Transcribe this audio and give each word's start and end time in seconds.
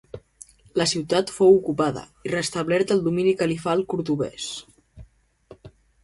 La 0.81 0.85
ciutat 0.91 1.33
fou 1.33 1.51
ocupada 1.57 2.05
i 2.29 2.31
restablert 2.33 2.93
el 2.95 3.03
domini 3.09 3.33
califal 3.41 3.83
cordovès. 3.93 4.47